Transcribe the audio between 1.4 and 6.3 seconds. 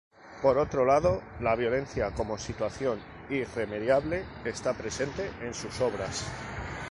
la violencia como situación irremediable está presente en sus obras.